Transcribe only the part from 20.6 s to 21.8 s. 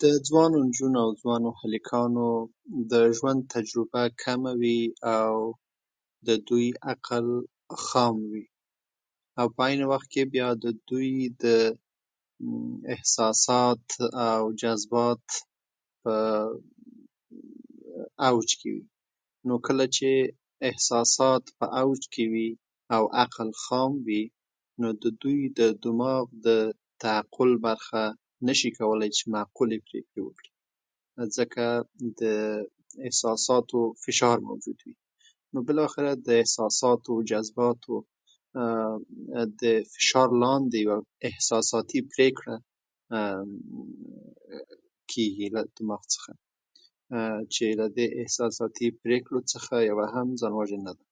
احساسات په